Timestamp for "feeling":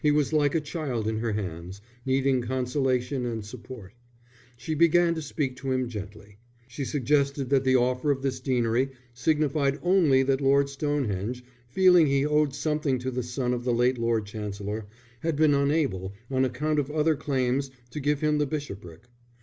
11.69-12.07